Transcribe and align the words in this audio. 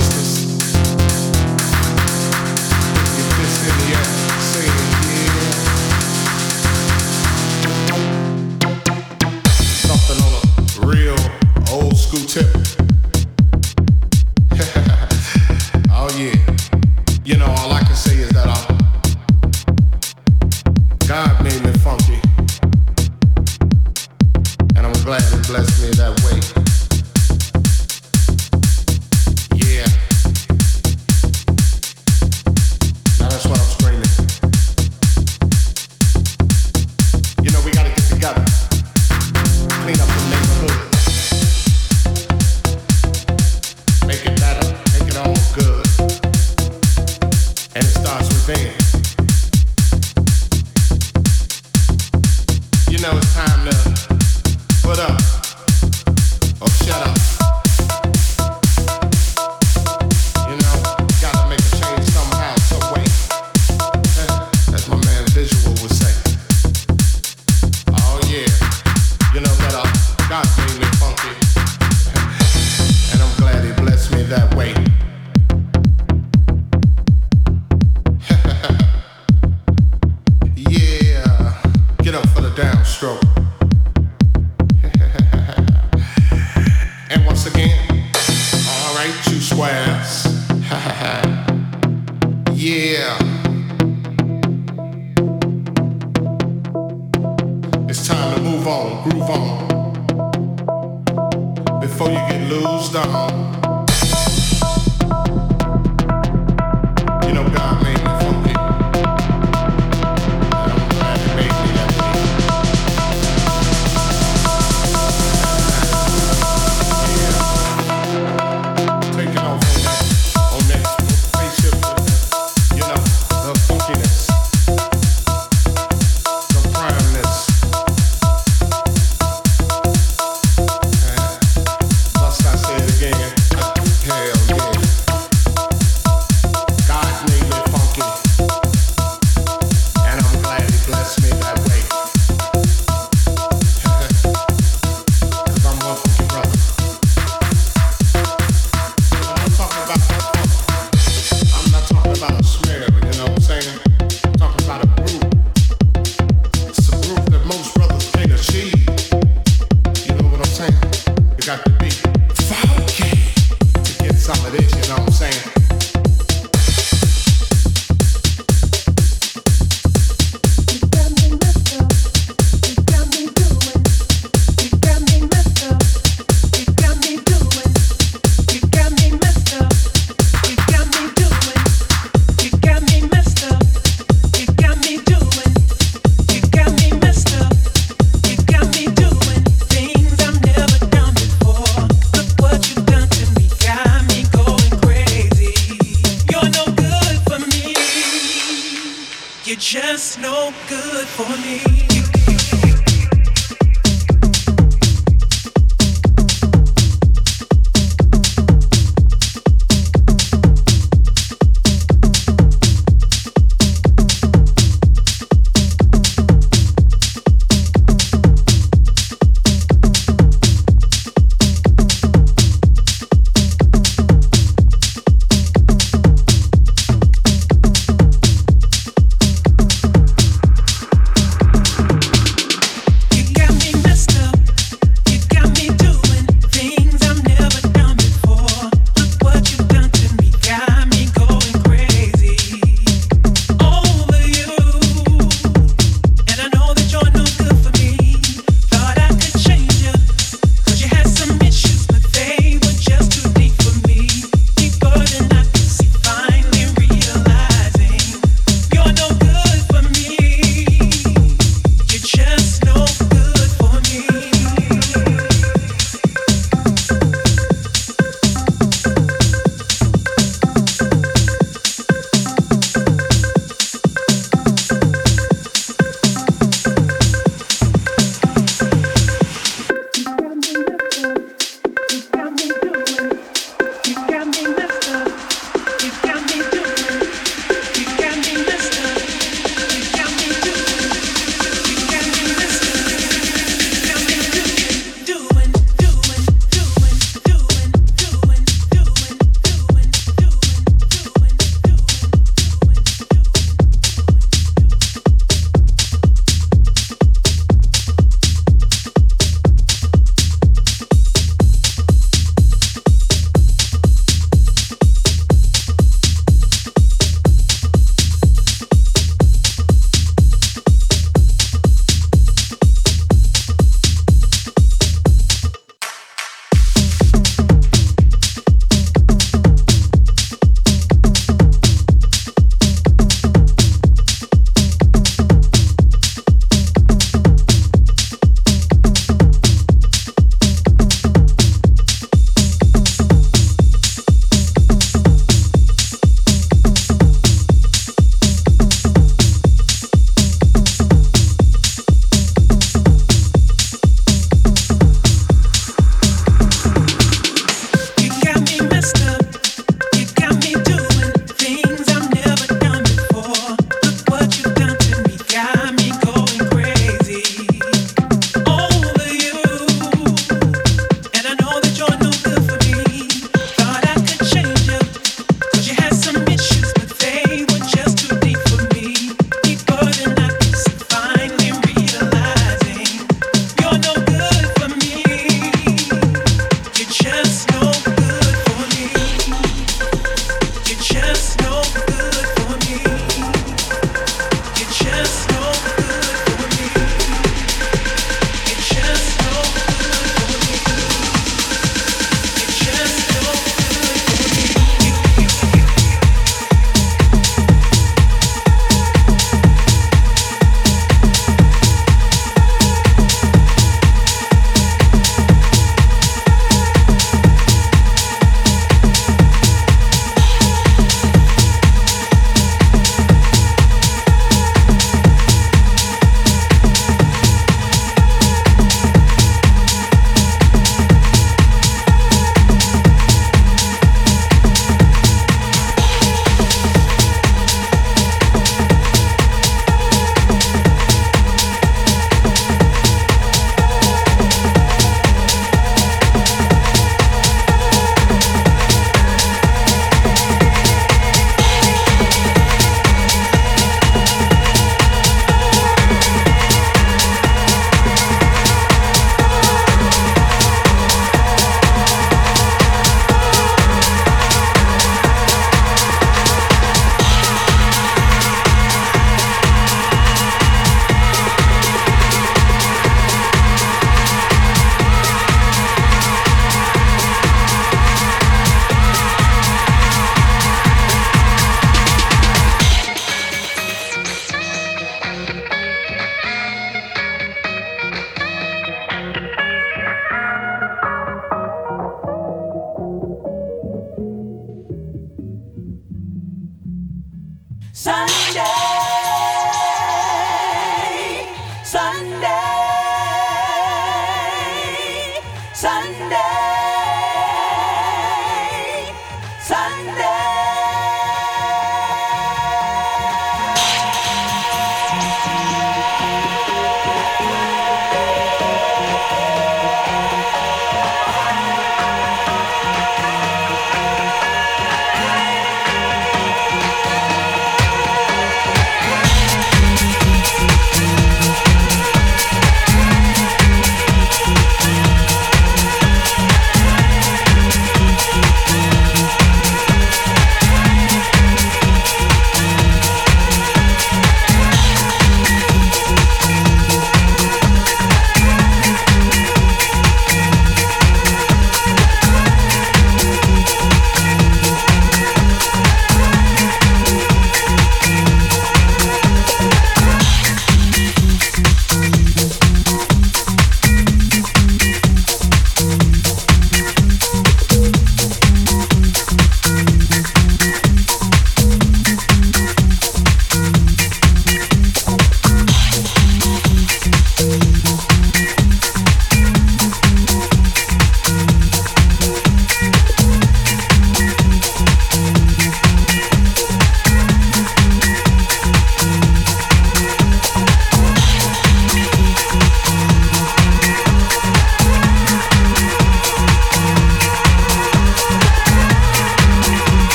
just 0.00 0.53